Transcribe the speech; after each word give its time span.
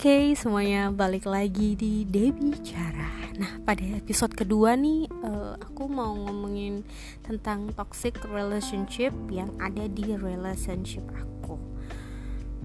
Oke, 0.00 0.32
semuanya 0.32 0.88
balik 0.88 1.28
lagi 1.28 1.76
di 1.76 2.08
Debbie 2.08 2.56
Cara. 2.64 3.12
Nah, 3.36 3.60
pada 3.60 3.84
episode 3.84 4.32
kedua 4.32 4.72
nih, 4.72 5.04
uh, 5.20 5.60
aku 5.60 5.92
mau 5.92 6.16
ngomongin 6.16 6.88
tentang 7.20 7.68
toxic 7.76 8.16
relationship 8.32 9.12
yang 9.28 9.52
ada 9.60 9.84
di 9.92 10.16
relationship 10.16 11.04
aku. 11.12 11.60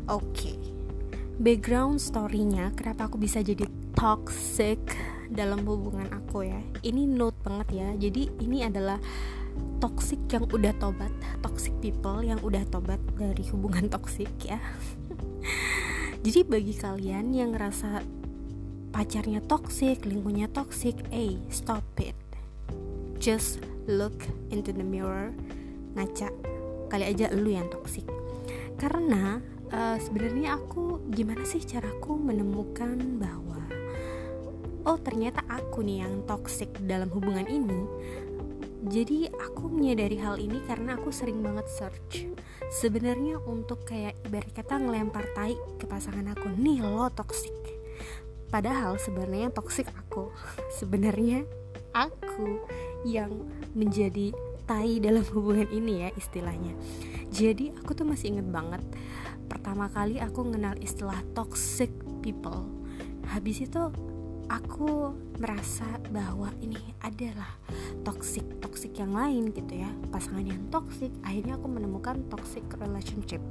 Oke, 0.07 0.55
background 1.35 1.99
storynya 1.99 2.71
kenapa 2.71 3.11
aku 3.11 3.19
bisa 3.19 3.43
jadi 3.43 3.67
toxic 3.99 4.79
dalam 5.27 5.67
hubungan 5.67 6.07
aku 6.15 6.47
ya. 6.47 6.63
Ini 6.87 7.03
note 7.03 7.35
banget 7.43 7.67
ya. 7.75 7.89
Jadi 7.99 8.31
ini 8.39 8.63
adalah 8.63 8.95
toxic 9.83 10.23
yang 10.31 10.47
udah 10.47 10.71
tobat, 10.79 11.11
toxic 11.43 11.75
people 11.83 12.23
yang 12.23 12.39
udah 12.39 12.63
tobat 12.71 13.03
dari 13.19 13.43
hubungan 13.51 13.91
toxic 13.91 14.31
ya. 14.39 14.55
Jadi 16.25 16.41
bagi 16.41 16.73
kalian 16.73 17.37
yang 17.37 17.53
ngerasa 17.53 18.01
pacarnya 18.89 19.45
toxic, 19.45 20.09
lingkungannya 20.09 20.49
toxic, 20.49 20.97
hey, 21.13 21.37
stop 21.53 21.85
it. 22.01 22.17
Just 23.21 23.61
look 23.85 24.25
into 24.49 24.73
the 24.73 24.81
mirror, 24.81 25.29
ngaca. 25.93 26.33
Kali 26.89 27.05
aja 27.05 27.29
lu 27.29 27.53
yang 27.53 27.69
toxic. 27.69 28.09
Karena 28.73 29.37
uh, 29.69 30.01
sebenarnya 30.01 30.57
aku 30.57 31.05
gimana 31.13 31.45
sih 31.45 31.61
caraku 31.61 32.17
menemukan 32.17 33.21
bahwa 33.21 33.61
oh 34.81 34.97
ternyata 34.97 35.45
aku 35.45 35.85
nih 35.85 36.09
yang 36.09 36.25
toxic 36.25 36.73
dalam 36.89 37.13
hubungan 37.13 37.45
ini 37.45 37.85
jadi 38.85 39.33
aku 39.33 39.65
menyadari 39.65 40.21
hal 40.21 40.37
ini 40.37 40.61
karena 40.69 40.93
aku 40.93 41.09
sering 41.09 41.41
banget 41.41 41.65
search. 41.69 42.29
Sebenarnya 42.69 43.41
untuk 43.41 43.85
kayak 43.85 44.13
ibarat 44.29 44.53
kata 44.53 44.77
ngelempar 44.77 45.25
tai 45.33 45.57
ke 45.81 45.89
pasangan 45.89 46.37
aku 46.37 46.53
nih 46.53 46.85
lo 46.85 47.09
toxic. 47.09 47.53
Padahal 48.53 49.01
sebenarnya 49.01 49.49
toxic 49.49 49.89
aku. 49.89 50.29
Sebenarnya 50.77 51.49
aku 51.97 52.61
yang 53.09 53.33
menjadi 53.73 54.29
tai 54.69 55.01
dalam 55.01 55.25
hubungan 55.33 55.69
ini 55.73 56.05
ya 56.05 56.09
istilahnya. 56.13 56.77
Jadi 57.33 57.73
aku 57.73 57.97
tuh 57.97 58.05
masih 58.05 58.37
inget 58.37 58.47
banget 58.47 58.85
pertama 59.45 59.89
kali 59.89 60.17
aku 60.21 60.45
kenal 60.49 60.77
istilah 60.81 61.21
toxic 61.37 61.89
people. 62.21 62.65
Habis 63.33 63.65
itu 63.65 63.81
aku 64.49 65.13
merasa 65.41 65.85
bahwa 66.13 66.51
ini 66.61 66.79
adalah 67.01 67.57
toxic 68.05 68.45
toxic 68.61 68.95
yang 68.97 69.13
lain 69.13 69.51
gitu 69.51 69.81
ya. 69.81 69.89
Pasangan 70.13 70.45
yang 70.45 70.61
toxic 70.71 71.11
akhirnya 71.25 71.57
aku 71.57 71.67
menemukan 71.67 72.21
toxic 72.29 72.63
relationship. 72.77 73.41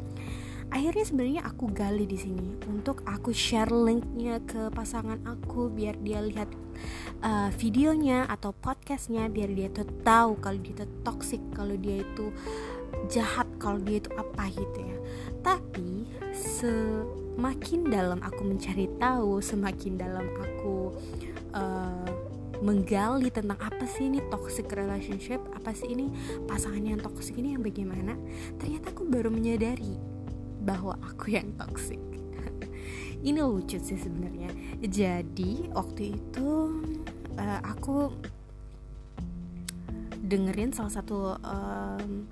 Akhirnya 0.72 1.04
sebenarnya 1.04 1.42
aku 1.44 1.70
gali 1.70 2.08
di 2.08 2.18
sini 2.18 2.56
untuk 2.66 3.04
aku 3.04 3.30
share 3.30 3.70
linknya 3.70 4.40
ke 4.42 4.72
pasangan 4.72 5.20
aku 5.22 5.68
biar 5.70 5.94
dia 6.00 6.24
lihat 6.24 6.48
uh, 7.20 7.52
videonya 7.54 8.26
atau 8.26 8.50
podcastnya 8.50 9.28
biar 9.28 9.52
dia 9.52 9.68
tuh 9.70 9.86
tahu 10.02 10.40
kalau 10.40 10.58
dia 10.58 10.74
itu 10.82 10.86
toxic 11.04 11.42
kalau 11.52 11.76
dia 11.78 12.02
itu 12.02 12.32
jahat 13.12 13.46
kalau 13.60 13.78
dia 13.82 14.00
itu 14.00 14.10
apa 14.16 14.50
gitu 14.50 14.78
ya. 14.80 14.98
Tapi 15.44 16.08
semakin 17.34 17.90
dalam 17.90 18.22
aku 18.22 18.42
mencari 18.46 18.86
tahu 19.02 19.42
semakin 19.42 19.98
dalam 19.98 20.26
aku 20.38 20.94
uh, 21.50 22.08
menggali 22.62 23.28
tentang 23.34 23.58
apa 23.58 23.84
sih 23.90 24.06
ini 24.06 24.22
toxic 24.30 24.70
relationship 24.70 25.42
apa 25.52 25.74
sih 25.74 25.90
ini 25.90 26.08
pasangan 26.46 26.80
yang 26.80 27.02
toxic 27.02 27.34
ini 27.36 27.58
yang 27.58 27.62
bagaimana 27.66 28.14
ternyata 28.62 28.94
aku 28.94 29.02
baru 29.10 29.34
menyadari 29.34 30.14
bahwa 30.64 30.96
aku 31.04 31.36
yang 31.36 31.52
toxic. 31.60 32.00
Ini 33.28 33.40
lucu 33.44 33.76
sih 33.76 34.00
sebenarnya. 34.00 34.48
Jadi 34.80 35.68
waktu 35.76 36.16
itu 36.16 36.48
uh, 37.36 37.60
aku 37.60 38.08
dengerin 40.24 40.72
salah 40.72 40.88
satu 40.88 41.36
um, 41.36 42.24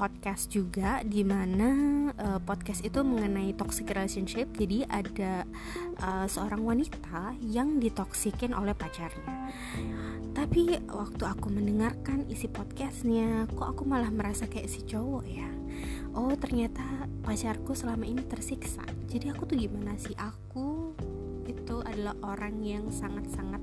podcast 0.00 0.48
juga 0.48 1.04
di 1.04 1.20
mana 1.20 1.68
uh, 2.16 2.40
podcast 2.40 2.80
itu 2.80 3.04
mengenai 3.04 3.52
toxic 3.52 3.92
relationship. 3.92 4.48
Jadi 4.56 4.88
ada 4.88 5.44
uh, 6.00 6.24
seorang 6.24 6.64
wanita 6.64 7.36
yang 7.44 7.76
ditoksikin 7.76 8.56
oleh 8.56 8.72
pacarnya. 8.72 9.52
Tapi 10.32 10.80
waktu 10.88 11.20
aku 11.28 11.52
mendengarkan 11.52 12.24
isi 12.32 12.48
podcastnya, 12.48 13.44
kok 13.52 13.76
aku 13.76 13.84
malah 13.84 14.08
merasa 14.08 14.48
kayak 14.48 14.72
si 14.72 14.88
cowok 14.88 15.24
ya. 15.28 15.52
Oh 16.16 16.32
ternyata 16.32 17.04
pacarku 17.20 17.76
selama 17.76 18.08
ini 18.08 18.24
tersiksa. 18.24 18.80
Jadi 19.04 19.28
aku 19.28 19.44
tuh 19.44 19.60
gimana 19.60 20.00
sih? 20.00 20.16
Aku 20.16 20.96
itu 21.44 21.76
adalah 21.84 22.16
orang 22.24 22.56
yang 22.64 22.88
sangat-sangat 22.88 23.60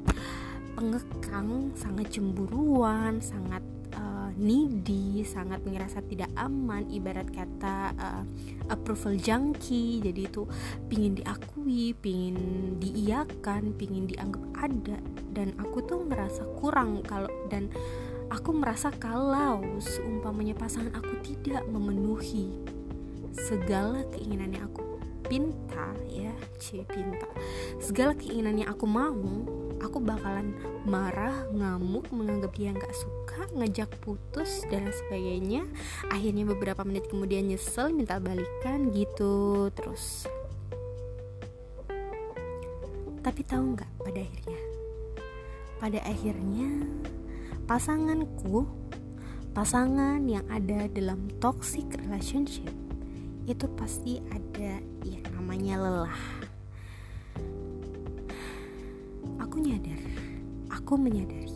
pengekang, 0.78 1.74
sangat 1.74 2.14
cemburuan, 2.14 3.18
sangat 3.18 3.66
needy, 4.38 5.26
sangat 5.26 5.66
ngerasa 5.66 6.06
tidak 6.06 6.30
aman, 6.38 6.86
ibarat 6.88 7.28
kata 7.34 7.92
uh, 7.98 8.24
approval 8.70 9.18
junkie. 9.18 10.00
Jadi 10.00 10.30
itu 10.30 10.46
pingin 10.88 11.18
diakui, 11.18 11.98
pingin 11.98 12.38
diiyakan, 12.78 13.74
pingin 13.76 14.06
dianggap 14.06 14.46
ada. 14.62 14.98
Dan 15.34 15.58
aku 15.58 15.84
tuh 15.84 16.06
merasa 16.06 16.46
kurang 16.62 17.02
kalau 17.04 17.30
dan 17.50 17.68
aku 18.30 18.54
merasa 18.54 18.94
kalau 18.94 19.64
seumpamanya 19.82 20.54
pasangan 20.54 20.94
aku 20.96 21.18
tidak 21.26 21.66
memenuhi 21.68 22.54
segala 23.34 24.02
keinginannya 24.14 24.62
aku 24.66 24.98
pinta 25.28 25.92
ya, 26.08 26.32
c 26.58 26.82
pinta. 26.88 27.28
Segala 27.84 28.16
keinginannya 28.16 28.66
aku 28.66 28.86
mau, 28.88 29.44
aku 29.82 30.02
bakalan 30.02 30.54
marah, 30.88 31.46
ngamuk, 31.54 32.10
menganggap 32.10 32.54
dia 32.58 32.74
nggak 32.74 32.96
suka, 32.96 33.46
ngajak 33.54 33.90
putus 34.02 34.66
dan 34.70 34.90
sebagainya. 34.90 35.66
Akhirnya 36.10 36.44
beberapa 36.48 36.82
menit 36.82 37.10
kemudian 37.12 37.50
nyesel, 37.50 37.94
minta 37.94 38.18
balikan 38.18 38.90
gitu 38.94 39.68
terus. 39.74 40.26
Tapi 43.22 43.42
tahu 43.44 43.76
nggak 43.76 43.92
pada 44.02 44.20
akhirnya? 44.24 44.62
Pada 45.78 46.00
akhirnya 46.08 46.70
pasanganku, 47.68 48.66
pasangan 49.52 50.24
yang 50.26 50.48
ada 50.48 50.88
dalam 50.90 51.28
toxic 51.44 51.86
relationship 52.08 52.72
itu 53.48 53.64
pasti 53.80 54.20
ada 54.32 54.84
yang 55.08 55.24
namanya 55.36 55.80
lelah 55.80 56.47
aku 59.48 59.64
nyadar, 59.64 59.96
aku 60.68 61.00
menyadari 61.00 61.56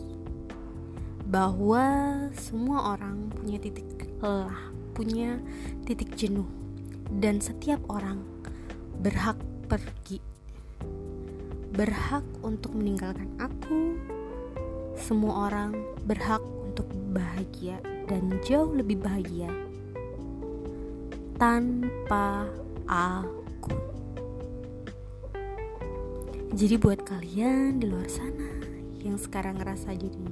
bahwa 1.28 1.84
semua 2.32 2.96
orang 2.96 3.28
punya 3.28 3.60
titik 3.60 3.84
lelah, 4.24 4.72
punya 4.96 5.36
titik 5.84 6.16
jenuh, 6.16 6.48
dan 7.20 7.36
setiap 7.44 7.84
orang 7.92 8.24
berhak 9.04 9.36
pergi, 9.68 10.24
berhak 11.76 12.24
untuk 12.40 12.72
meninggalkan 12.72 13.28
aku. 13.36 14.00
Semua 14.96 15.52
orang 15.52 15.76
berhak 16.08 16.40
untuk 16.64 16.88
bahagia 17.12 17.76
dan 18.08 18.40
jauh 18.40 18.72
lebih 18.72 19.04
bahagia 19.04 19.52
tanpa 21.36 22.48
aku. 22.88 23.76
Jadi 26.52 26.76
buat 26.76 27.00
kalian 27.00 27.80
di 27.80 27.88
luar 27.88 28.12
sana 28.12 28.60
yang 29.00 29.16
sekarang 29.16 29.56
ngerasa 29.56 29.96
jadi 29.96 30.28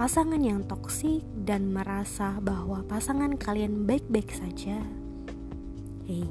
pasangan 0.00 0.40
yang 0.40 0.64
toksik 0.64 1.20
dan 1.44 1.68
merasa 1.68 2.40
bahwa 2.40 2.80
pasangan 2.88 3.36
kalian 3.36 3.84
baik-baik 3.84 4.32
saja. 4.32 4.80
Hey, 6.08 6.24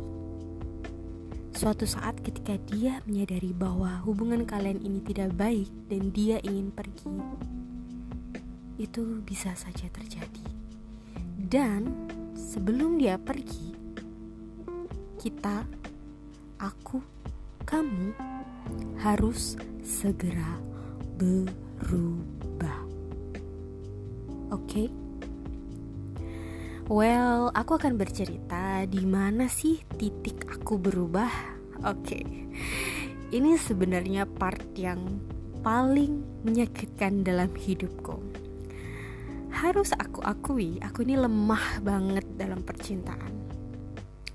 suatu 1.53 1.85
saat 1.85 2.17
ketika 2.25 2.57
dia 2.65 3.05
menyadari 3.05 3.53
bahwa 3.53 4.01
hubungan 4.09 4.41
kalian 4.41 4.81
ini 4.81 5.05
tidak 5.05 5.37
baik 5.37 5.69
dan 5.85 6.09
dia 6.09 6.41
ingin 6.41 6.73
pergi, 6.73 7.13
itu 8.81 9.21
bisa 9.21 9.53
saja 9.53 9.85
terjadi. 9.93 10.45
Dan 11.37 12.09
sebelum 12.33 12.97
dia 12.97 13.21
pergi, 13.21 13.77
kita, 15.21 15.61
aku, 16.57 17.05
kamu 17.69 18.26
harus 19.01 19.55
segera 19.85 20.59
berubah. 21.17 22.79
Oke? 24.53 24.87
Okay? 24.87 24.87
Well, 26.87 27.51
aku 27.51 27.75
akan 27.75 27.99
bercerita 27.99 28.87
di 28.87 29.03
mana 29.03 29.51
sih 29.51 29.83
titik 29.99 30.47
aku 30.47 30.79
berubah. 30.79 31.27
Oke. 31.83 32.23
Okay. 32.23 32.23
Ini 33.27 33.59
sebenarnya 33.59 34.23
part 34.23 34.63
yang 34.79 35.19
paling 35.59 36.23
menyakitkan 36.47 37.27
dalam 37.27 37.51
hidupku. 37.51 38.23
Harus 39.51 39.91
aku 39.99 40.23
akui, 40.23 40.79
aku 40.79 41.03
ini 41.03 41.19
lemah 41.19 41.83
banget 41.83 42.23
dalam 42.39 42.63
percintaan. 42.63 43.35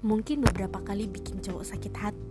Mungkin 0.05 0.45
beberapa 0.45 0.77
kali 0.85 1.09
bikin 1.09 1.41
cowok 1.41 1.65
sakit 1.65 1.95
hati 1.97 2.22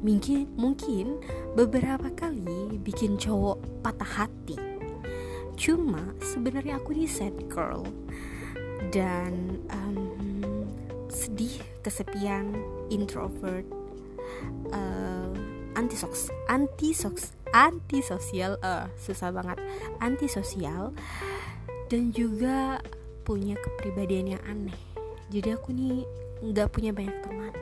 mungkin 0.00 0.48
mungkin 0.56 1.20
beberapa 1.52 2.08
kali 2.16 2.80
bikin 2.80 3.20
cowok 3.20 3.84
patah 3.84 4.24
hati. 4.24 4.56
Cuma 5.60 6.16
sebenarnya 6.24 6.80
aku 6.80 6.96
ini 6.96 7.04
sad 7.04 7.36
girl. 7.52 7.84
Dan 8.90 9.60
um, 9.68 10.64
sedih 11.12 11.52
kesepian 11.84 12.56
introvert 12.88 13.68
uh, 14.72 15.30
anti 15.76 15.96
soks 16.00 16.32
anti 16.48 16.96
soks 16.96 17.36
anti 17.52 18.00
sosial 18.00 18.56
uh, 18.64 18.88
susah 18.96 19.28
banget 19.28 19.60
anti 20.00 20.32
sosial 20.32 20.96
dan 21.92 22.08
juga 22.14 22.80
punya 23.28 23.58
kepribadian 23.60 24.38
yang 24.38 24.42
aneh. 24.48 24.80
Jadi 25.28 25.48
aku 25.52 25.76
nih 25.76 26.08
nggak 26.40 26.72
punya 26.72 26.96
banyak 26.96 27.20
teman 27.20 27.52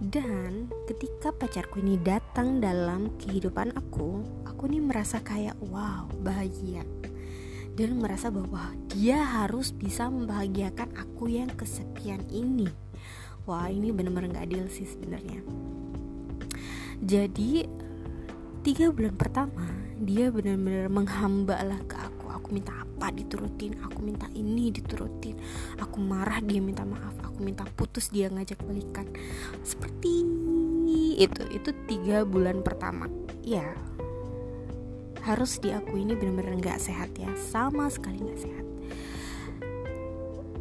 dan 0.00 0.68
ketika 0.84 1.32
pacarku 1.32 1.80
ini 1.80 1.96
datang 1.96 2.60
dalam 2.60 3.16
kehidupan 3.16 3.72
aku 3.72 4.20
aku 4.56 4.72
nih 4.72 4.80
merasa 4.80 5.20
kayak 5.20 5.56
wow 5.68 6.08
bahagia. 6.24 6.80
Dan 7.76 8.00
merasa 8.00 8.32
bahwa 8.32 8.72
dia 8.88 9.20
harus 9.20 9.68
bisa 9.68 10.08
membahagiakan 10.08 10.96
aku 10.96 11.28
yang 11.28 11.52
kesepian 11.52 12.24
ini. 12.32 12.64
Wah 13.44 13.68
ini 13.68 13.92
bener-bener 13.92 14.32
gak 14.32 14.48
adil 14.48 14.64
sih 14.72 14.88
sebenarnya. 14.88 15.44
Jadi 17.04 17.68
tiga 18.64 18.88
bulan 18.88 19.12
pertama 19.20 19.68
dia 20.00 20.32
benar-benar 20.32 20.88
menghamba 20.88 21.60
lah 21.60 21.80
ke 21.84 22.00
aku. 22.00 22.32
Aku 22.40 22.48
minta 22.56 22.72
apa 22.72 23.12
diturutin? 23.12 23.76
Aku 23.84 24.00
minta 24.00 24.24
ini 24.32 24.72
diturutin. 24.72 25.36
Aku 25.76 26.00
marah 26.00 26.40
dia 26.40 26.64
minta 26.64 26.80
maaf. 26.80 27.12
Aku 27.28 27.44
minta 27.44 27.68
putus 27.76 28.08
dia 28.08 28.32
ngajak 28.32 28.64
balikan 28.64 29.04
itu 31.16 31.42
itu 31.48 31.72
tiga 31.88 32.22
bulan 32.28 32.60
pertama. 32.60 33.08
Ya 33.40 33.72
harus 35.26 35.58
diakui 35.58 36.06
ini 36.06 36.14
benar-benar 36.14 36.54
nggak 36.62 36.78
sehat 36.78 37.10
ya. 37.18 37.32
Sama 37.34 37.90
sekali 37.90 38.22
nggak 38.22 38.40
sehat. 38.40 38.66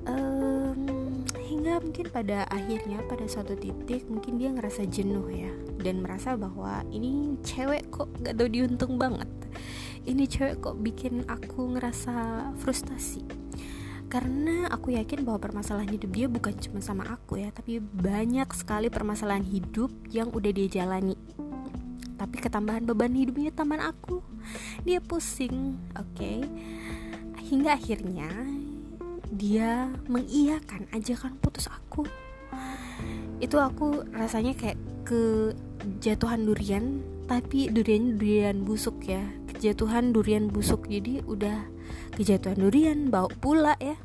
Um, 0.06 1.22
hingga 1.38 1.81
mungkin 1.81 2.10
pada 2.10 2.50
akhirnya 2.50 3.06
pada 3.06 3.30
suatu 3.30 3.54
titik 3.54 4.10
mungkin 4.10 4.42
dia 4.42 4.50
ngerasa 4.50 4.90
jenuh 4.90 5.30
ya. 5.30 5.54
Dan 5.78 6.02
merasa 6.02 6.34
bahwa 6.34 6.81
ini 6.90 7.38
cewek 7.46 7.94
kok 7.94 8.10
gak 8.25 8.42
tau 8.42 8.50
diuntung 8.50 8.98
banget. 8.98 9.30
Ini 10.06 10.25
cewek 10.25 10.66
kok 10.66 10.81
bikin 10.81 11.25
aku 11.30 11.78
ngerasa 11.78 12.50
frustasi 12.58 13.44
karena 14.15 14.71
aku 14.71 14.95
yakin 14.95 15.27
bahwa 15.27 15.44
permasalahan 15.44 15.91
hidup 15.91 16.15
dia 16.15 16.31
bukan 16.31 16.56
cuma 16.56 16.79
sama 16.79 17.03
aku 17.03 17.35
ya 17.35 17.51
tapi 17.51 17.83
banyak 17.83 18.47
sekali 18.56 18.88
permasalahan 18.88 19.44
hidup 19.44 19.91
yang 20.07 20.31
udah 20.31 20.56
dia 20.56 20.71
jalani. 20.71 21.19
Tapi 22.15 22.39
ketambahan 22.39 22.88
beban 22.88 23.12
hidupnya 23.12 23.51
teman 23.51 23.83
aku. 23.83 24.23
Dia 24.88 25.03
pusing 25.03 25.75
oke. 26.00 26.15
Okay? 26.15 26.39
hingga 27.45 27.77
akhirnya 27.77 28.29
dia 29.29 29.94
mengiyakan 30.09 30.89
ajakan 30.89 31.38
putus 31.38 31.69
aku. 31.69 32.09
Itu 33.38 33.62
aku 33.62 34.07
rasanya 34.15 34.57
kayak 34.57 34.79
kejatuhan 35.06 36.50
durian 36.50 37.06
tapi 37.29 37.69
durian 37.69 38.17
durian 38.17 38.65
busuk 38.65 38.97
ya 39.06 39.21
kejatuhan 39.65 40.13
durian 40.13 40.45
busuk. 40.45 40.85
Jadi 40.85 41.25
udah 41.25 41.65
kejatuhan 42.13 42.62
durian 42.62 43.09
bau 43.09 43.25
pula 43.41 43.73
ya. 43.81 43.97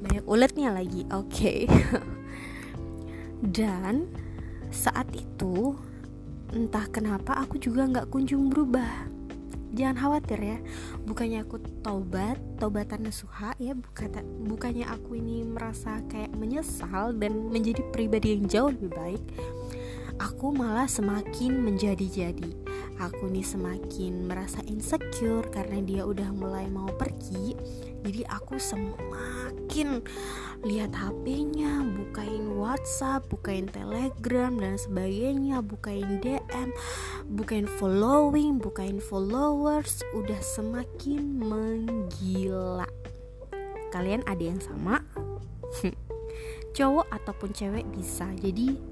Banyak 0.00 0.24
uletnya 0.24 0.72
lagi 0.72 1.04
oke. 1.12 1.28
Okay. 1.28 1.68
dan 3.60 4.08
saat 4.72 5.12
itu 5.12 5.76
entah 6.56 6.88
kenapa 6.88 7.36
aku 7.36 7.60
juga 7.60 7.84
nggak 7.84 8.08
kunjung 8.08 8.48
berubah. 8.48 9.12
Jangan 9.76 10.08
khawatir 10.08 10.40
ya 10.40 10.58
bukannya 11.04 11.44
aku 11.44 11.60
taubat 11.84 12.40
taubatan 12.56 13.12
nasuha 13.12 13.52
ya 13.60 13.76
bukan 13.76 14.24
bukannya 14.48 14.88
aku 14.88 15.20
ini 15.20 15.44
merasa 15.44 16.00
kayak 16.08 16.32
menyesal 16.32 17.12
dan 17.12 17.52
menjadi 17.52 17.84
pribadi 17.92 18.40
yang 18.40 18.48
jauh 18.48 18.72
lebih 18.72 18.88
baik. 18.96 19.24
Aku 20.16 20.56
malah 20.56 20.88
semakin 20.88 21.60
menjadi-jadi 21.60 22.69
aku 23.00 23.32
nih 23.32 23.44
semakin 23.44 24.28
merasa 24.28 24.60
insecure 24.68 25.48
karena 25.48 25.80
dia 25.80 26.02
udah 26.04 26.28
mulai 26.36 26.68
mau 26.68 26.88
pergi 26.94 27.56
jadi 28.00 28.24
aku 28.32 28.56
semakin 28.56 30.00
lihat 30.64 30.92
HP-nya, 30.96 31.84
bukain 31.84 32.56
WhatsApp, 32.56 33.28
bukain 33.28 33.68
Telegram 33.68 34.52
dan 34.56 34.80
sebagainya, 34.80 35.60
bukain 35.60 36.20
DM, 36.24 36.72
bukain 37.36 37.68
following, 37.68 38.56
bukain 38.56 38.98
followers, 39.04 40.00
udah 40.16 40.40
semakin 40.40 41.44
menggila. 41.44 42.88
Kalian 43.92 44.24
ada 44.24 44.42
yang 44.48 44.60
sama? 44.64 45.04
Cowok 46.76 47.08
ataupun 47.12 47.52
cewek 47.52 47.84
bisa. 47.92 48.32
Jadi 48.40 48.89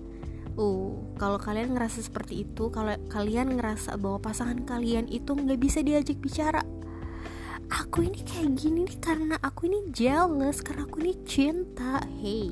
Oh, 0.59 1.15
kalau 1.15 1.39
kalian 1.39 1.79
ngerasa 1.79 2.03
seperti 2.03 2.43
itu, 2.43 2.67
kalau 2.75 2.91
kalian 3.15 3.55
ngerasa 3.55 3.95
bahwa 3.95 4.19
pasangan 4.19 4.67
kalian 4.67 5.07
itu 5.07 5.31
nggak 5.31 5.55
bisa 5.55 5.87
diajak 5.87 6.19
bicara, 6.19 6.67
aku 7.71 8.03
ini 8.03 8.27
kayak 8.27 8.59
gini 8.59 8.83
nih 8.83 8.99
karena 8.99 9.39
aku 9.39 9.71
ini 9.71 9.87
jealous, 9.95 10.59
karena 10.59 10.83
aku 10.83 10.99
ini 10.99 11.15
cinta. 11.23 12.03
Hey, 12.19 12.51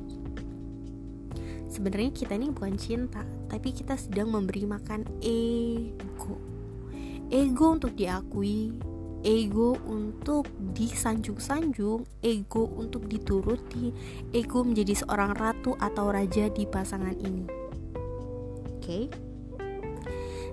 sebenarnya 1.67 2.15
kita 2.15 2.39
ini 2.39 2.47
bukan 2.47 2.79
cinta, 2.79 3.27
tapi 3.51 3.75
kita 3.75 3.99
sedang 3.99 4.31
memberi 4.31 4.63
makan 4.63 5.03
ego. 5.19 6.39
Ego 7.27 7.75
untuk 7.75 7.91
diakui, 7.91 8.71
ego 9.27 9.75
untuk 9.83 10.47
disanjung-sanjung, 10.71 12.07
ego 12.23 12.71
untuk 12.71 13.03
dituruti, 13.03 13.91
ego 14.31 14.63
menjadi 14.63 15.03
seorang 15.03 15.35
ratu 15.35 15.75
atau 15.75 16.07
raja 16.07 16.47
di 16.47 16.63
pasangan 16.63 17.19
ini 17.19 17.56
okay? 18.87 19.03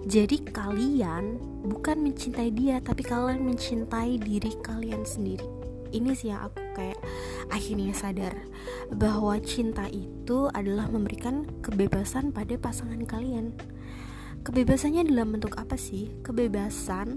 Jadi 0.05 0.45
kalian 0.53 1.41
bukan 1.65 2.05
mencintai 2.05 2.53
dia 2.53 2.77
tapi 2.83 3.01
kalian 3.01 3.41
mencintai 3.41 4.21
diri 4.21 4.53
kalian 4.61 5.01
sendiri. 5.01 5.49
Ini 5.95 6.13
sih 6.13 6.29
yang 6.29 6.51
aku 6.51 6.61
kayak 6.77 7.01
akhirnya 7.49 7.95
sadar 7.97 8.35
bahwa 8.93 9.39
cinta 9.41 9.89
itu 9.89 10.51
adalah 10.53 10.91
memberikan 10.91 11.47
kebebasan 11.65 12.35
pada 12.35 12.58
pasangan 12.61 13.01
kalian. 13.08 13.56
Kebebasannya 14.44 15.08
dalam 15.08 15.39
bentuk 15.39 15.56
apa 15.56 15.79
sih? 15.81 16.13
Kebebasan 16.20 17.17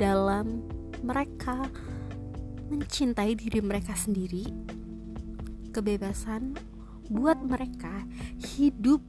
dalam 0.00 0.64
mereka 1.04 1.68
mencintai 2.72 3.36
diri 3.36 3.60
mereka 3.60 3.92
sendiri. 3.92 4.48
Kebebasan 5.76 6.56
buat 7.12 7.36
mereka 7.44 8.06
hidup 8.56 9.04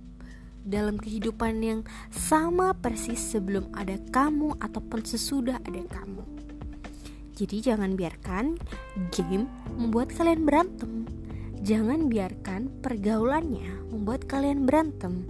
dalam 0.67 0.99
kehidupan 0.99 1.63
yang 1.63 1.81
sama 2.11 2.75
persis 2.75 3.17
sebelum 3.17 3.71
ada 3.71 3.95
kamu 4.11 4.59
ataupun 4.59 5.01
sesudah 5.07 5.63
ada 5.63 5.79
kamu. 5.87 6.27
Jadi 7.37 7.63
jangan 7.63 7.95
biarkan 7.95 8.59
game 9.15 9.47
membuat 9.79 10.11
kalian 10.11 10.43
berantem. 10.43 11.07
Jangan 11.57 12.05
biarkan 12.11 12.69
pergaulannya 12.83 13.89
membuat 13.89 14.29
kalian 14.29 14.67
berantem. 14.67 15.25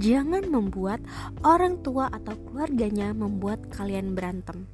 Jangan 0.00 0.48
membuat 0.48 1.04
orang 1.46 1.82
tua 1.84 2.10
atau 2.10 2.34
keluarganya 2.48 3.14
membuat 3.14 3.70
kalian 3.70 4.16
berantem. 4.16 4.66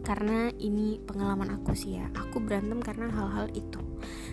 Karena 0.00 0.48
ini 0.56 0.98
pengalaman 1.04 1.52
aku 1.60 1.76
sih 1.76 2.00
ya. 2.00 2.08
Aku 2.16 2.40
berantem 2.40 2.80
karena 2.80 3.12
hal-hal 3.12 3.52
itu. 3.52 3.80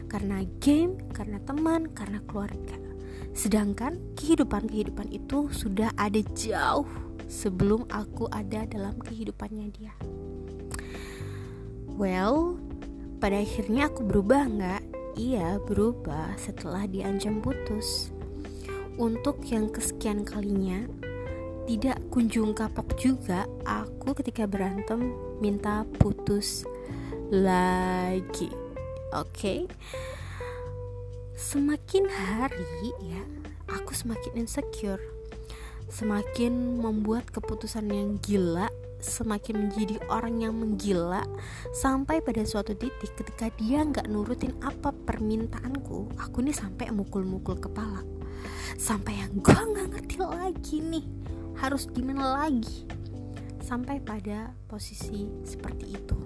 Karena 0.08 0.44
game, 0.64 0.98
karena 1.12 1.38
teman, 1.44 1.92
karena 1.92 2.24
keluarga 2.24 2.87
Sedangkan 3.38 4.02
kehidupan-kehidupan 4.18 5.14
itu 5.14 5.54
sudah 5.54 5.94
ada 5.94 6.18
jauh 6.34 6.90
sebelum 7.30 7.86
aku 7.94 8.26
ada 8.34 8.66
dalam 8.66 8.98
kehidupannya 8.98 9.70
dia. 9.78 9.94
Well, 11.94 12.58
pada 13.22 13.38
akhirnya 13.38 13.94
aku 13.94 14.10
berubah 14.10 14.42
nggak? 14.50 14.82
Iya, 15.22 15.62
berubah 15.62 16.34
setelah 16.42 16.90
diancam 16.90 17.38
putus. 17.38 18.10
Untuk 18.98 19.46
yang 19.46 19.70
kesekian 19.70 20.26
kalinya, 20.26 20.90
tidak 21.70 22.02
kunjung 22.10 22.58
kapok 22.58 22.98
juga 22.98 23.46
aku 23.70 24.18
ketika 24.18 24.50
berantem 24.50 25.14
minta 25.38 25.86
putus 26.02 26.66
lagi. 27.30 28.50
Oke. 29.14 29.30
Okay? 29.30 29.60
Semakin 31.38 32.10
hari 32.10 32.90
ya 33.06 33.22
aku 33.70 33.94
semakin 33.94 34.42
insecure. 34.42 35.00
Semakin 35.88 36.82
membuat 36.82 37.30
keputusan 37.30 37.88
yang 37.94 38.18
gila 38.20 38.68
semakin 38.98 39.70
menjadi 39.70 40.02
orang 40.10 40.42
yang 40.42 40.58
menggila 40.58 41.22
sampai 41.70 42.18
pada 42.26 42.42
suatu 42.42 42.74
titik 42.74 43.14
ketika 43.14 43.54
dia 43.54 43.86
nggak 43.86 44.10
nurutin 44.10 44.58
apa 44.66 44.90
permintaanku 44.90 46.18
aku 46.18 46.42
nih 46.42 46.58
sampai 46.58 46.90
mukul-mukul 46.90 47.62
kepala. 47.62 48.02
Sampai 48.76 49.22
yang 49.22 49.38
gue 49.38 49.54
nggak 49.54 49.88
ngerti 49.94 50.18
lagi 50.18 50.78
nih 50.82 51.06
harus 51.62 51.86
gimana 51.94 52.44
lagi. 52.44 52.90
Sampai 53.62 54.02
pada 54.02 54.58
posisi 54.66 55.30
seperti 55.46 55.86
itu. 55.94 56.18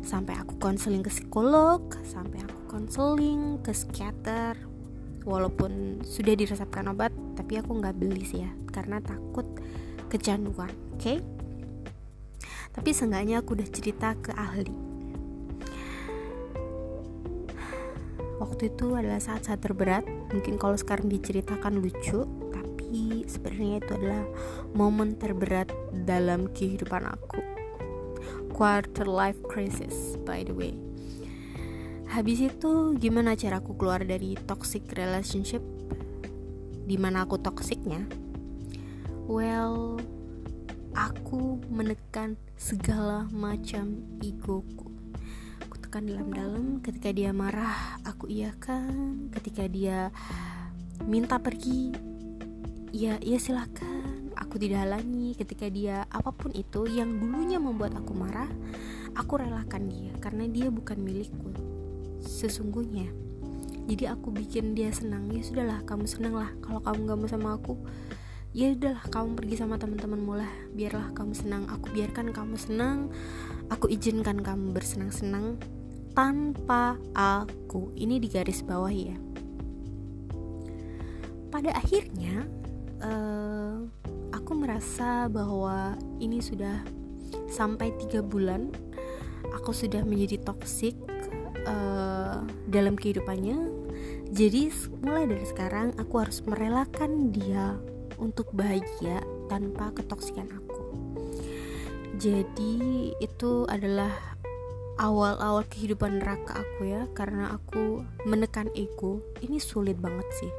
Sampai 0.00 0.40
aku 0.40 0.56
konseling 0.56 1.04
ke 1.04 1.12
psikolog 1.12 1.92
sampai 2.08 2.40
aku 2.40 2.65
konseling 2.76 3.56
ke 3.64 3.72
psikiater. 3.72 4.60
Walaupun 5.24 6.04
sudah 6.04 6.36
diresepkan 6.36 6.92
obat 6.92 7.10
tapi 7.34 7.56
aku 7.56 7.80
nggak 7.80 7.96
beli 7.96 8.22
sih 8.22 8.44
ya 8.44 8.52
karena 8.68 9.00
takut 9.00 9.48
kecanduan 10.12 10.70
oke? 10.92 11.00
Okay? 11.00 11.18
tapi 12.76 12.92
seenggaknya 12.92 13.40
aku 13.40 13.56
udah 13.56 13.68
cerita 13.72 14.12
ke 14.20 14.36
ahli. 14.36 14.68
Waktu 18.36 18.68
itu 18.68 18.92
adalah 18.92 19.16
saat-saat 19.16 19.64
terberat. 19.64 20.04
Mungkin 20.28 20.60
kalau 20.60 20.76
sekarang 20.76 21.08
diceritakan 21.08 21.80
lucu 21.80 22.28
tapi 22.52 23.24
sebenarnya 23.24 23.80
itu 23.80 23.90
adalah 23.96 24.24
momen 24.76 25.16
terberat 25.16 25.72
dalam 26.04 26.52
kehidupan 26.52 27.08
aku. 27.08 27.40
Quarter 28.52 29.08
life 29.08 29.40
crisis 29.48 30.20
by 30.28 30.44
the 30.44 30.52
way 30.52 30.76
habis 32.10 32.38
itu 32.42 32.94
gimana 32.96 33.34
cara 33.34 33.58
aku 33.58 33.74
keluar 33.74 34.02
dari 34.06 34.38
toxic 34.46 34.86
relationship? 34.94 35.62
Di 36.86 36.94
mana 37.00 37.26
aku 37.26 37.38
toksiknya 37.42 38.26
well 39.26 39.98
aku 40.94 41.58
menekan 41.66 42.38
segala 42.56 43.28
macam 43.34 44.00
egoku. 44.22 44.88
Aku 45.66 45.76
tekan 45.82 46.08
dalam-dalam. 46.08 46.80
Ketika 46.80 47.10
dia 47.12 47.34
marah 47.34 48.00
aku 48.06 48.30
iakan. 48.30 49.28
Ketika 49.34 49.66
dia 49.68 50.08
minta 51.04 51.36
pergi 51.42 51.92
ya 52.94 53.20
ya 53.20 53.36
silakan. 53.36 54.32
Aku 54.38 54.56
tidak 54.56 54.88
halangi. 54.88 55.36
Ketika 55.36 55.68
dia 55.68 56.08
apa 56.08 56.32
pun 56.32 56.54
itu 56.54 56.88
yang 56.88 57.12
dulunya 57.12 57.60
membuat 57.60 57.98
aku 57.98 58.16
marah 58.16 58.48
aku 59.18 59.42
relakan 59.42 59.90
dia. 59.90 60.14
Karena 60.22 60.48
dia 60.48 60.72
bukan 60.72 60.96
milikku 61.02 61.75
sesungguhnya. 62.26 63.08
Jadi 63.86 64.04
aku 64.10 64.34
bikin 64.34 64.74
dia 64.74 64.90
senang 64.90 65.30
ya 65.30 65.40
sudahlah 65.46 65.80
kamu 65.86 66.10
senang 66.10 66.34
lah. 66.34 66.50
Kalau 66.58 66.82
kamu 66.82 66.98
gak 67.06 67.18
mau 67.22 67.30
sama 67.30 67.48
aku 67.54 67.78
ya 68.56 68.72
udahlah 68.72 69.04
kamu 69.12 69.36
pergi 69.36 69.56
sama 69.60 69.76
teman-temanmu 69.76 70.32
lah. 70.32 70.52
Biarlah 70.72 71.12
kamu 71.12 71.32
senang. 71.36 71.68
Aku 71.68 71.92
biarkan 71.92 72.32
kamu 72.32 72.56
senang. 72.56 73.12
Aku 73.68 73.92
izinkan 73.92 74.40
kamu 74.40 74.72
bersenang-senang 74.72 75.60
tanpa 76.16 76.96
aku. 77.12 77.92
Ini 77.92 78.16
di 78.16 78.32
garis 78.32 78.64
bawah 78.64 78.88
ya. 78.88 79.12
Pada 81.52 81.76
akhirnya 81.76 82.48
uh, 83.04 83.84
aku 84.32 84.52
merasa 84.56 85.28
bahwa 85.28 85.92
ini 86.16 86.40
sudah 86.40 86.80
sampai 87.52 87.92
tiga 88.00 88.24
bulan 88.24 88.72
aku 89.52 89.76
sudah 89.76 90.00
menjadi 90.00 90.40
toksik 90.40 90.96
uh, 91.66 92.46
dalam 92.70 92.94
kehidupannya. 92.94 93.58
Jadi 94.30 94.70
mulai 95.02 95.30
dari 95.30 95.46
sekarang 95.46 95.94
aku 96.00 96.14
harus 96.18 96.42
merelakan 96.42 97.30
dia 97.30 97.78
untuk 98.18 98.50
bahagia 98.50 99.22
tanpa 99.46 99.94
ketoksikan 99.94 100.50
aku. 100.50 100.82
Jadi 102.16 103.12
itu 103.20 103.68
adalah 103.68 104.10
awal-awal 104.96 105.60
kehidupan 105.68 106.24
neraka 106.24 106.64
aku 106.64 106.88
ya 106.88 107.04
karena 107.12 107.54
aku 107.54 108.02
menekan 108.24 108.72
ego. 108.72 109.20
Ini 109.44 109.60
sulit 109.60 110.00
banget 110.00 110.26
sih. 110.32 110.52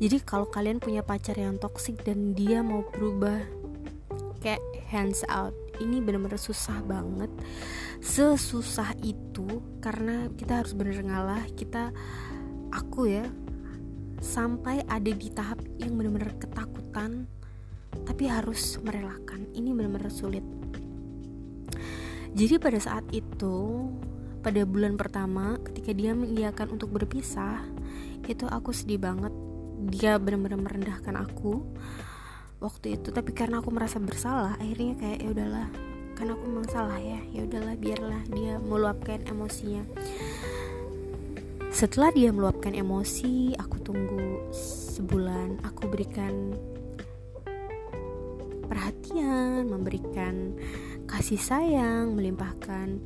Jadi 0.00 0.24
kalau 0.24 0.48
kalian 0.48 0.80
punya 0.80 1.04
pacar 1.04 1.36
yang 1.36 1.60
toksik 1.60 2.00
dan 2.02 2.32
dia 2.32 2.64
mau 2.64 2.82
berubah 2.96 3.44
kayak 4.40 4.60
hands 4.88 5.24
out 5.32 5.56
ini 5.80 6.00
bener-bener 6.00 6.40
susah 6.40 6.80
banget. 6.84 7.30
Sesusah 8.00 8.96
itu 9.04 9.23
karena 9.82 10.30
kita 10.38 10.62
harus 10.62 10.78
bener 10.78 11.02
ngalah 11.02 11.42
kita 11.58 11.90
aku 12.70 13.10
ya 13.10 13.26
sampai 14.22 14.86
ada 14.86 15.10
di 15.10 15.28
tahap 15.34 15.58
yang 15.82 15.98
bener-bener 15.98 16.38
ketakutan 16.38 17.26
tapi 18.06 18.30
harus 18.30 18.78
merelakan 18.84 19.50
ini 19.58 19.74
bener-bener 19.74 20.14
sulit 20.14 20.46
jadi 22.34 22.58
pada 22.58 22.82
saat 22.82 23.06
itu, 23.14 23.86
pada 24.42 24.66
bulan 24.66 24.98
pertama 24.98 25.54
ketika 25.70 25.94
dia 25.94 26.18
mengiyakan 26.18 26.74
untuk 26.74 26.90
berpisah, 26.90 27.62
itu 28.26 28.50
aku 28.50 28.74
sedih 28.74 28.98
banget. 28.98 29.30
Dia 29.94 30.18
benar-benar 30.18 30.58
merendahkan 30.58 31.14
aku 31.14 31.62
waktu 32.58 32.98
itu, 32.98 33.14
tapi 33.14 33.30
karena 33.30 33.62
aku 33.62 33.70
merasa 33.70 34.02
bersalah, 34.02 34.58
akhirnya 34.58 34.98
kayak 34.98 35.18
ya 35.22 35.28
udahlah, 35.30 35.68
kan 36.14 36.30
aku 36.30 36.46
memang 36.46 36.68
salah 36.70 36.98
ya. 36.98 37.20
Ya 37.34 37.44
udahlah, 37.44 37.74
biarlah 37.76 38.22
dia 38.30 38.56
meluapkan 38.62 39.20
emosinya. 39.26 39.82
Setelah 41.74 42.14
dia 42.14 42.30
meluapkan 42.30 42.70
emosi, 42.70 43.58
aku 43.58 43.82
tunggu 43.82 44.46
sebulan, 44.54 45.58
aku 45.66 45.90
berikan 45.90 46.54
perhatian, 48.70 49.66
memberikan 49.66 50.54
kasih 51.10 51.38
sayang, 51.38 52.14
melimpahkan 52.14 53.02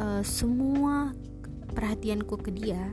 uh, 0.00 0.24
semua 0.24 1.12
perhatianku 1.76 2.40
ke 2.40 2.50
dia. 2.56 2.88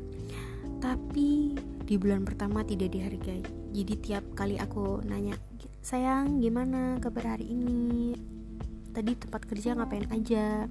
Tapi 0.84 1.56
di 1.88 1.96
bulan 1.96 2.28
pertama 2.28 2.68
tidak 2.68 2.92
dihargai. 2.92 3.42
Jadi 3.72 3.94
tiap 4.04 4.24
kali 4.36 4.60
aku 4.60 5.00
nanya, 5.08 5.40
"Sayang, 5.80 6.44
gimana 6.44 7.00
kabar 7.00 7.40
hari 7.40 7.48
ini? 7.48 8.37
Tadi 8.98 9.14
tempat 9.14 9.46
kerja 9.46 9.78
ngapain 9.78 10.10
aja?" 10.10 10.66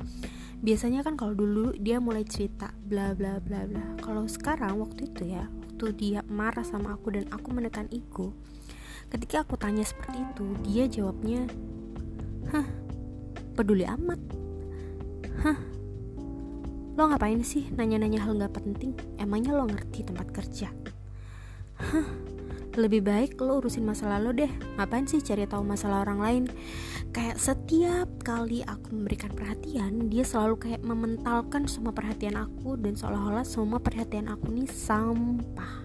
Biasanya 0.59 1.06
kan 1.06 1.14
kalau 1.14 1.37
dulu 1.37 1.76
dia 1.78 2.02
mulai 2.02 2.26
cerita 2.26 2.75
bla 2.83 3.14
bla 3.14 3.38
bla 3.38 3.62
bla. 3.71 4.02
Kalau 4.02 4.26
sekarang 4.26 4.83
waktu 4.83 5.06
itu 5.14 5.30
ya, 5.30 5.47
waktu 5.47 5.95
dia 5.95 6.21
marah 6.26 6.66
sama 6.66 6.99
aku 6.99 7.14
dan 7.14 7.30
aku 7.30 7.54
menekan 7.54 7.87
ego, 7.95 8.35
ketika 9.12 9.47
aku 9.47 9.54
tanya 9.54 9.85
seperti 9.85 10.16
itu, 10.16 10.47
dia 10.64 10.88
jawabnya, 10.88 11.45
"Hah, 12.50 12.64
peduli 13.56 13.88
amat 13.88 14.21
hah 15.40 15.59
lo 16.97 17.02
ngapain 17.09 17.40
sih 17.40 17.73
nanya-nanya 17.73 18.28
hal 18.28 18.37
gak 18.37 18.61
penting 18.61 18.92
emangnya 19.16 19.56
lo 19.56 19.64
ngerti 19.64 20.04
tempat 20.04 20.28
kerja 20.28 20.68
hah 21.80 22.09
lebih 22.76 23.00
baik 23.02 23.40
lo 23.40 23.59
urusin 23.59 23.88
masalah 23.88 24.21
lo 24.21 24.37
deh. 24.37 24.49
Ngapain 24.76 25.09
sih 25.09 25.25
cari 25.25 25.49
tahu 25.49 25.64
masalah 25.64 26.04
orang 26.04 26.21
lain? 26.21 26.45
Kayak 27.11 27.40
setiap 27.40 28.09
kali 28.21 28.61
aku 28.62 28.92
memberikan 28.92 29.33
perhatian 29.33 30.12
dia 30.12 30.23
selalu 30.23 30.61
kayak 30.61 30.85
mementalkan 30.85 31.64
semua 31.64 31.97
perhatian 31.97 32.37
aku 32.37 32.76
dan 32.76 32.92
seolah-olah 32.95 33.49
semua 33.49 33.80
perhatian 33.80 34.28
aku 34.28 34.52
nih 34.52 34.68
sampah. 34.68 35.85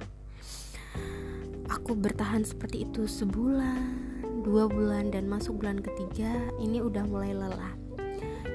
Aku 1.72 1.96
bertahan 1.96 2.44
seperti 2.44 2.84
itu 2.84 3.08
sebulan 3.08 4.12
dua 4.44 4.68
bulan 4.68 5.08
dan 5.14 5.32
masuk 5.32 5.64
bulan 5.64 5.80
ketiga 5.80 6.30
ini 6.60 6.84
udah 6.84 7.08
mulai 7.08 7.32
lelah. 7.32 7.74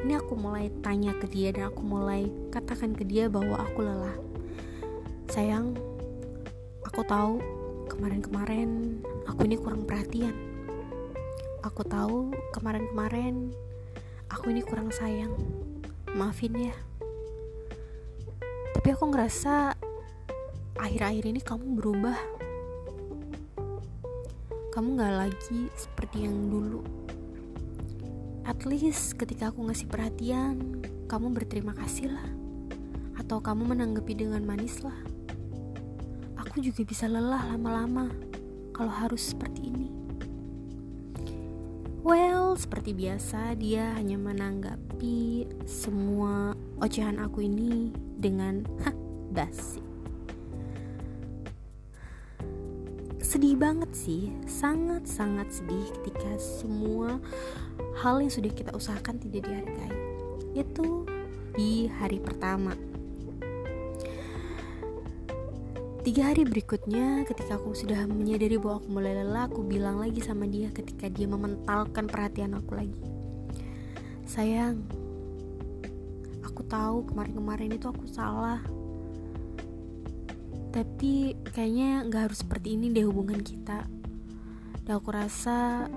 Ini 0.04 0.20
aku 0.20 0.36
mulai 0.36 0.68
tanya 0.84 1.16
ke 1.16 1.26
dia 1.26 1.50
dan 1.50 1.72
aku 1.72 1.82
mulai 1.82 2.28
katakan 2.52 2.92
ke 2.92 3.02
dia 3.02 3.26
bahwa 3.32 3.56
aku 3.58 3.82
lelah. 3.82 4.16
Sayang 5.32 5.74
aku 6.86 7.02
tahu 7.08 7.42
kemarin-kemarin 7.96 9.00
aku 9.24 9.48
ini 9.48 9.56
kurang 9.56 9.88
perhatian. 9.88 10.36
Aku 11.64 11.80
tahu 11.80 12.28
kemarin-kemarin 12.52 13.56
aku 14.28 14.52
ini 14.52 14.60
kurang 14.60 14.92
sayang. 14.92 15.32
Maafin 16.12 16.52
ya. 16.60 16.76
Tapi 18.76 18.88
aku 18.92 19.04
ngerasa 19.08 19.72
akhir-akhir 20.76 21.24
ini 21.24 21.40
kamu 21.40 21.80
berubah. 21.80 22.20
Kamu 24.76 24.88
gak 25.00 25.14
lagi 25.16 25.72
seperti 25.72 26.28
yang 26.28 26.52
dulu. 26.52 26.84
At 28.44 28.60
least 28.68 29.16
ketika 29.16 29.48
aku 29.48 29.64
ngasih 29.64 29.88
perhatian 29.88 30.84
kamu 31.08 31.32
berterima 31.32 31.72
kasih 31.72 32.12
lah. 32.12 32.28
Atau 33.16 33.40
kamu 33.40 33.72
menanggapi 33.72 34.12
dengan 34.12 34.44
manis 34.44 34.84
lah 34.84 35.15
aku 36.56 36.72
juga 36.72 36.88
bisa 36.88 37.04
lelah 37.04 37.52
lama-lama 37.52 38.08
kalau 38.72 38.88
harus 38.88 39.36
seperti 39.36 39.68
ini. 39.68 39.92
Well 42.00 42.56
seperti 42.56 42.96
biasa 42.96 43.60
dia 43.60 43.92
hanya 43.92 44.16
menanggapi 44.16 45.52
semua 45.68 46.56
ocehan 46.80 47.20
aku 47.20 47.44
ini 47.44 47.92
dengan 48.16 48.64
hah 48.80 48.96
basi. 49.36 49.84
Sedih 53.20 53.60
banget 53.60 53.92
sih 53.92 54.32
sangat-sangat 54.48 55.52
sedih 55.52 55.92
ketika 56.00 56.40
semua 56.40 57.20
hal 58.00 58.24
yang 58.24 58.32
sudah 58.32 58.48
kita 58.56 58.72
usahakan 58.72 59.20
tidak 59.20 59.44
dihargai. 59.44 59.92
Itu 60.56 61.04
di 61.52 61.84
hari 62.00 62.16
pertama 62.16 62.72
Tiga 66.06 66.30
hari 66.30 66.46
berikutnya, 66.46 67.26
ketika 67.26 67.58
aku 67.58 67.74
sudah 67.74 68.06
menyadari 68.06 68.54
bahwa 68.62 68.78
aku 68.78 68.94
mulai 68.94 69.10
lelah, 69.10 69.50
aku 69.50 69.66
bilang 69.66 69.98
lagi 69.98 70.22
sama 70.22 70.46
dia 70.46 70.70
ketika 70.70 71.10
dia 71.10 71.26
mementalkan 71.26 72.06
perhatian 72.06 72.54
aku 72.54 72.78
lagi. 72.78 73.02
Sayang, 74.22 74.86
aku 76.46 76.62
tahu 76.70 77.10
kemarin-kemarin 77.10 77.74
itu 77.74 77.90
aku 77.90 78.06
salah. 78.06 78.62
Tapi 80.70 81.34
kayaknya 81.50 82.06
nggak 82.06 82.30
harus 82.30 82.38
seperti 82.38 82.78
ini 82.78 82.94
deh 82.94 83.02
hubungan 83.02 83.42
kita. 83.42 83.90
Dan 84.86 85.02
aku 85.02 85.10
rasa 85.10 85.90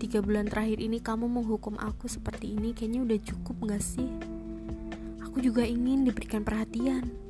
tiga 0.00 0.24
bulan 0.24 0.48
terakhir 0.48 0.80
ini 0.80 1.04
kamu 1.04 1.28
menghukum 1.28 1.76
aku 1.76 2.08
seperti 2.08 2.56
ini 2.56 2.72
kayaknya 2.72 3.04
udah 3.04 3.18
cukup 3.20 3.76
gak 3.76 3.84
sih? 3.84 4.08
Aku 5.20 5.44
juga 5.44 5.68
ingin 5.68 6.08
diberikan 6.08 6.40
perhatian 6.40 7.23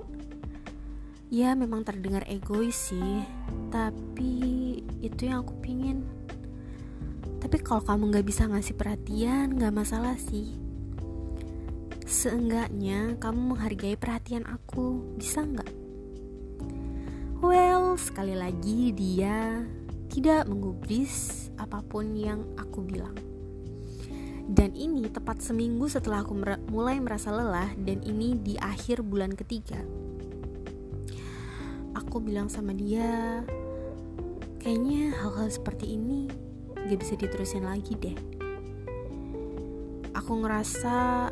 ya 1.35 1.59
memang 1.59 1.83
terdengar 1.83 2.23
egois 2.31 2.95
sih 2.95 3.27
tapi 3.75 4.79
itu 5.03 5.27
yang 5.27 5.43
aku 5.43 5.59
pingin. 5.59 6.07
Tapi 7.43 7.59
kalau 7.59 7.83
kamu 7.83 8.15
gak 8.15 8.27
bisa 8.31 8.47
ngasih 8.47 8.79
perhatian 8.79 9.59
gak 9.59 9.75
masalah 9.75 10.15
sih. 10.15 10.55
Seenggaknya 12.07 13.19
kamu 13.19 13.51
menghargai 13.51 13.99
perhatian 13.99 14.47
aku 14.47 15.03
bisa 15.19 15.43
nggak? 15.43 15.73
Well 17.43 17.99
sekali 17.99 18.39
lagi 18.39 18.95
dia 18.95 19.67
tidak 20.07 20.47
menggubris 20.47 21.51
apa 21.59 21.83
pun 21.83 22.15
yang 22.15 22.47
aku 22.55 22.87
bilang. 22.87 23.19
Dan 24.45 24.77
ini 24.79 25.11
tepat 25.11 25.43
seminggu 25.43 25.91
setelah 25.91 26.23
aku 26.23 26.37
mulai 26.71 27.01
merasa 27.03 27.35
lelah 27.35 27.75
dan 27.81 28.05
ini 28.07 28.39
di 28.39 28.55
akhir 28.61 29.01
bulan 29.03 29.33
ketiga 29.33 30.04
aku 32.15 32.31
bilang 32.31 32.47
sama 32.47 32.71
dia 32.71 33.43
kayaknya 34.63 35.11
hal-hal 35.19 35.51
seperti 35.51 35.99
ini 35.99 36.31
gak 36.87 37.03
bisa 37.03 37.19
diterusin 37.19 37.67
lagi 37.67 37.99
deh. 37.99 38.15
Aku 40.15 40.39
ngerasa 40.39 41.27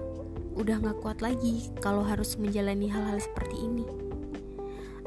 udah 0.58 0.76
gak 0.82 0.98
kuat 0.98 1.22
lagi 1.22 1.70
kalau 1.78 2.02
harus 2.02 2.34
menjalani 2.34 2.90
hal-hal 2.90 3.14
seperti 3.22 3.62
ini. 3.62 3.86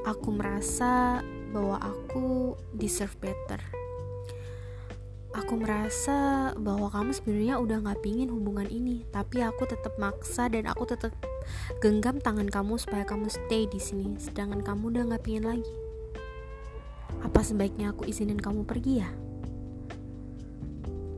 Aku 0.08 0.32
merasa 0.32 1.20
bahwa 1.52 1.84
aku 1.84 2.56
deserve 2.72 3.20
better 3.20 3.60
aku 5.36 5.60
merasa 5.60 6.52
bahwa 6.56 6.88
kamu 6.88 7.12
sebenarnya 7.12 7.56
udah 7.60 7.78
gak 7.84 8.00
pingin 8.00 8.32
hubungan 8.32 8.66
ini 8.72 9.04
tapi 9.12 9.44
aku 9.44 9.68
tetap 9.68 9.92
maksa 10.00 10.48
dan 10.48 10.64
aku 10.72 10.88
tetap 10.88 11.12
genggam 11.84 12.24
tangan 12.24 12.48
kamu 12.48 12.80
supaya 12.80 13.04
kamu 13.04 13.28
stay 13.28 13.68
di 13.68 13.78
sini 13.78 14.16
sedangkan 14.16 14.64
kamu 14.64 14.96
udah 14.96 15.04
gak 15.16 15.24
pingin 15.28 15.46
lagi. 15.46 15.76
Apa 17.22 17.44
sebaiknya 17.44 17.92
aku 17.92 18.08
izinin 18.08 18.40
kamu 18.40 18.64
pergi 18.64 19.04
ya? 19.04 19.12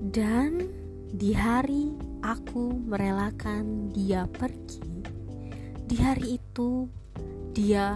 Dan 0.08 0.66
di 1.14 1.32
hari 1.38 1.94
aku 2.26 2.74
merelakan 2.74 3.94
dia 3.94 4.28
pergi 4.28 4.84
di 5.88 5.96
hari 6.04 6.36
itu 6.36 6.84
dia 7.56 7.96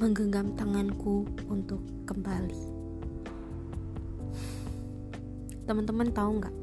menggenggam 0.00 0.56
tanganku 0.56 1.28
untuk 1.52 1.84
kembali 2.08 2.67
teman-teman 5.68 6.08
tahu 6.08 6.40
nggak? 6.40 6.56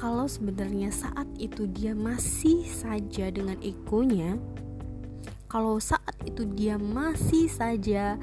Kalau 0.00 0.24
sebenarnya 0.24 0.88
saat 0.88 1.28
itu 1.36 1.68
dia 1.68 1.92
masih 1.92 2.64
saja 2.64 3.28
dengan 3.28 3.60
egonya 3.60 4.40
kalau 5.52 5.76
saat 5.76 6.16
itu 6.24 6.48
dia 6.48 6.80
masih 6.80 7.44
saja 7.52 8.16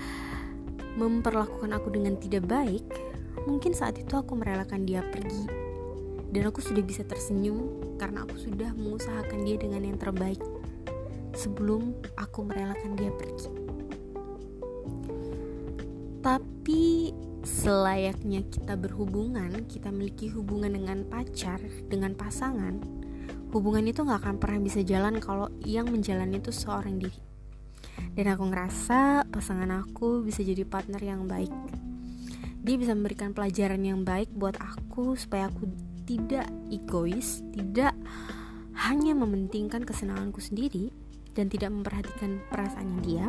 memperlakukan 0.97 1.69
aku 1.77 1.93
dengan 1.93 2.17
tidak 2.17 2.49
baik 2.49 2.81
mungkin 3.45 3.77
saat 3.77 4.01
itu 4.01 4.17
aku 4.17 4.33
merelakan 4.33 4.81
dia 4.89 5.05
pergi. 5.05 5.45
Dan 6.33 6.49
aku 6.49 6.61
sudah 6.61 6.81
bisa 6.81 7.05
tersenyum 7.05 7.69
karena 8.01 8.25
aku 8.25 8.37
sudah 8.37 8.73
mengusahakan 8.73 9.45
dia 9.45 9.61
dengan 9.61 9.81
yang 9.85 9.97
terbaik 10.01 10.41
sebelum 11.37 11.93
aku 12.17 12.49
merelakan 12.49 12.97
dia 12.97 13.13
pergi 13.13 13.58
selayaknya 17.59 18.47
kita 18.47 18.79
berhubungan, 18.79 19.67
kita 19.67 19.91
memiliki 19.91 20.31
hubungan 20.31 20.71
dengan 20.71 21.03
pacar, 21.03 21.59
dengan 21.91 22.15
pasangan, 22.15 22.79
hubungan 23.51 23.83
itu 23.83 24.07
gak 24.07 24.23
akan 24.23 24.39
pernah 24.39 24.63
bisa 24.63 24.79
jalan 24.79 25.19
kalau 25.19 25.51
yang 25.67 25.91
menjalani 25.91 26.39
itu 26.39 26.55
seorang 26.55 26.95
diri. 26.95 27.19
Dan 28.15 28.31
aku 28.31 28.47
ngerasa 28.47 29.27
pasangan 29.27 29.67
aku 29.83 30.23
bisa 30.23 30.39
jadi 30.39 30.63
partner 30.63 31.03
yang 31.03 31.27
baik. 31.27 31.51
Dia 32.63 32.75
bisa 32.79 32.95
memberikan 32.95 33.35
pelajaran 33.35 33.83
yang 33.83 34.07
baik 34.07 34.31
buat 34.31 34.55
aku 34.55 35.19
supaya 35.19 35.51
aku 35.51 35.67
tidak 36.07 36.47
egois, 36.71 37.43
tidak 37.51 37.91
hanya 38.87 39.11
mementingkan 39.11 39.83
kesenanganku 39.83 40.39
sendiri 40.39 40.95
dan 41.35 41.51
tidak 41.51 41.75
memperhatikan 41.75 42.39
perasaannya 42.47 42.99
dia. 43.03 43.25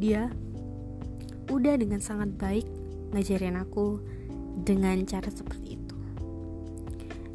Dia 0.00 0.22
udah 1.52 1.74
dengan 1.76 2.00
sangat 2.00 2.32
baik 2.36 2.77
ngajarin 3.12 3.56
aku 3.60 4.00
dengan 4.64 5.00
cara 5.06 5.30
seperti 5.30 5.78
itu. 5.78 5.96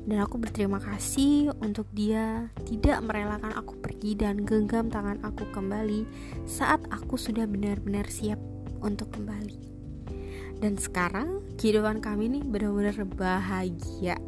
Dan 0.03 0.19
aku 0.19 0.35
berterima 0.35 0.83
kasih 0.83 1.55
untuk 1.63 1.87
dia 1.95 2.51
tidak 2.67 2.99
merelakan 3.07 3.55
aku 3.55 3.79
pergi 3.79 4.19
dan 4.19 4.43
genggam 4.43 4.91
tangan 4.91 5.23
aku 5.23 5.47
kembali 5.55 6.03
saat 6.43 6.83
aku 6.91 7.15
sudah 7.15 7.47
benar-benar 7.47 8.11
siap 8.11 8.39
untuk 8.83 9.15
kembali. 9.15 9.71
Dan 10.59 10.75
sekarang 10.75 11.55
kehidupan 11.55 12.03
kami 12.03 12.27
nih 12.27 12.43
benar-benar 12.43 12.99
bahagia. 13.15 14.19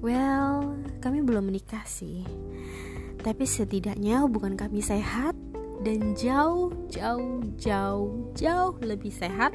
Well, 0.00 0.76
kami 1.04 1.20
belum 1.20 1.52
menikah 1.52 1.84
sih. 1.84 2.24
Tapi 3.20 3.44
setidaknya 3.44 4.24
hubungan 4.24 4.56
kami 4.56 4.82
sehat 4.82 5.36
dan 5.82 6.14
jauh 6.14 6.70
jauh 6.88 7.42
jauh 7.58 8.30
jauh 8.38 8.74
lebih 8.82 9.10
sehat 9.10 9.50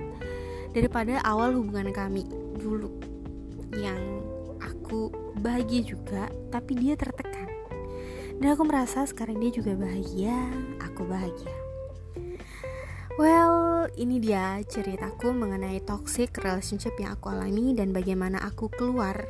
daripada 0.77 1.17
awal 1.25 1.57
hubungan 1.57 1.89
kami 1.89 2.29
dulu. 2.61 2.93
Yang 3.73 4.21
aku 4.61 5.09
bahagia 5.41 5.81
juga 5.81 6.29
tapi 6.53 6.77
dia 6.77 6.93
tertekan. 6.93 7.49
Dan 8.37 8.53
aku 8.53 8.69
merasa 8.69 9.01
sekarang 9.09 9.41
dia 9.41 9.49
juga 9.49 9.73
bahagia 9.73 10.37
aku 10.77 11.09
bahagia. 11.09 11.57
Well 13.17 13.89
ini 13.97 14.21
dia 14.21 14.61
ceritaku 14.61 15.33
mengenai 15.33 15.81
toxic 15.81 16.37
relationship 16.45 16.93
yang 17.01 17.17
aku 17.17 17.33
alami 17.33 17.73
dan 17.73 17.89
bagaimana 17.89 18.37
aku 18.45 18.69
keluar 18.69 19.25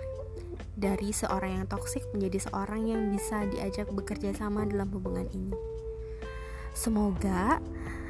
dari 0.75 1.15
seorang 1.15 1.63
yang 1.63 1.67
toxic 1.71 2.03
menjadi 2.11 2.51
seorang 2.51 2.91
yang 2.91 3.07
bisa 3.07 3.47
diajak 3.47 3.87
bekerja 3.95 4.35
sama 4.35 4.67
dalam 4.67 4.91
hubungan 4.91 5.25
ini. 5.31 5.55
Semoga 6.75 7.63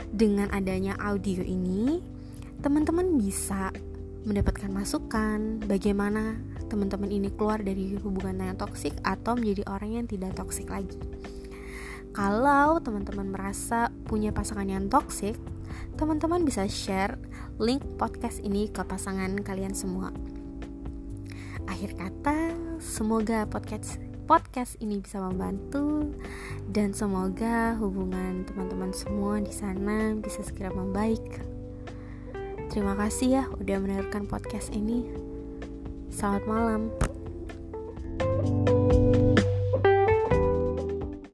dengan 0.09 0.49
adanya 0.49 0.97
audio 0.97 1.45
ini 1.45 2.16
teman-teman 2.57 3.21
bisa 3.21 3.69
mendapatkan 4.25 4.67
masukan 4.73 5.61
bagaimana 5.63 6.41
teman-teman 6.67 7.07
ini 7.07 7.29
keluar 7.31 7.63
dari 7.63 7.95
hubungan 8.01 8.43
yang 8.43 8.57
toksik 8.59 8.91
atau 9.05 9.37
menjadi 9.37 9.63
orang 9.71 10.01
yang 10.01 10.05
tidak 10.09 10.35
toksik 10.35 10.67
lagi. 10.67 10.97
Kalau 12.11 12.81
teman-teman 12.81 13.29
merasa 13.29 13.93
punya 14.09 14.33
pasangan 14.33 14.65
yang 14.65 14.89
toksik, 14.89 15.37
teman-teman 15.95 16.41
bisa 16.43 16.65
share 16.65 17.15
link 17.61 17.85
podcast 18.01 18.41
ini 18.41 18.67
ke 18.67 18.81
pasangan 18.81 19.37
kalian 19.45 19.77
semua. 19.77 20.09
Akhir 21.69 21.93
kata, 21.93 22.57
semoga 22.81 23.45
podcast 23.45 24.01
podcast 24.27 24.75
ini 24.83 24.99
bisa 24.99 25.23
membantu 25.23 26.11
dan 26.67 26.91
semoga 26.91 27.79
hubungan 27.79 28.43
teman-teman 28.43 28.91
semua 28.91 29.39
di 29.39 29.53
sana 29.55 30.17
bisa 30.19 30.43
segera 30.43 30.73
membaik. 30.73 31.56
Terima 32.77 32.93
kasih 32.93 33.41
ya 33.41 33.43
udah 33.57 33.81
mendengarkan 33.81 34.29
podcast 34.29 34.69
ini. 34.69 35.09
Selamat 36.13 36.45
malam. 36.45 36.93